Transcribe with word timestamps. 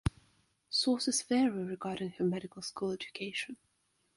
Sources 0.71 1.21
vary 1.21 1.63
regarding 1.63 2.09
her 2.13 2.23
medical 2.23 2.63
school 2.63 2.89
education. 2.89 3.55